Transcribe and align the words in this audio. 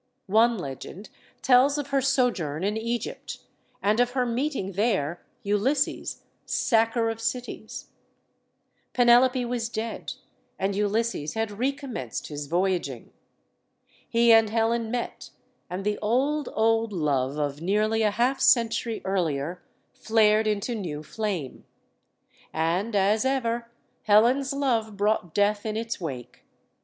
One 0.25 0.57
legend 0.57 1.09
tells 1.43 1.77
of 1.77 1.89
her 1.89 2.01
sojourn 2.01 2.63
in 2.63 2.75
Egypt, 2.75 3.37
and 3.83 3.99
of 3.99 4.13
her 4.13 4.25
meeting, 4.25 4.71
there, 4.71 5.23
Ulysses, 5.43 6.23
"sacker 6.43 7.11
of 7.11 7.21
cities." 7.21 7.89
Pene 8.93 9.19
lope 9.21 9.35
was 9.47 9.69
dead, 9.69 10.13
and 10.57 10.75
Ulysses 10.75 11.35
had 11.35 11.51
recommenced 11.59 12.29
his 12.29 12.47
voyaging. 12.47 13.13
He 14.09 14.33
and 14.33 14.49
Helen 14.49 14.89
met, 14.89 15.29
and 15.69 15.83
the 15.85 15.99
old, 15.99 16.49
old 16.55 16.91
love 16.91 17.37
of 17.37 17.61
nearly 17.61 18.01
a 18.01 18.09
half 18.09 18.39
century 18.41 19.03
earlier 19.05 19.61
flared 19.93 20.47
into 20.47 20.73
new 20.73 21.03
flame. 21.03 21.63
And, 22.51 22.95
as 22.95 23.23
ever, 23.23 23.69
Helen's 24.01 24.51
love 24.51 24.97
brought 24.97 25.35
death 25.35 25.63
in 25.63 25.77
its 25.77 26.01
wake. 26.01 26.39